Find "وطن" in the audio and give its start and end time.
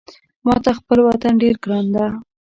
1.07-1.33